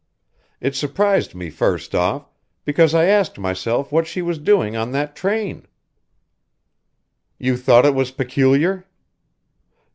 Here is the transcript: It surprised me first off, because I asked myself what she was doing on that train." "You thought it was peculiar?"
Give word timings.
It 0.59 0.75
surprised 0.75 1.35
me 1.35 1.51
first 1.51 1.93
off, 1.93 2.27
because 2.65 2.95
I 2.95 3.05
asked 3.05 3.37
myself 3.37 3.91
what 3.91 4.07
she 4.07 4.23
was 4.23 4.39
doing 4.39 4.75
on 4.75 4.93
that 4.93 5.15
train." 5.15 5.67
"You 7.37 7.55
thought 7.55 7.85
it 7.85 7.93
was 7.93 8.09
peculiar?" 8.09 8.87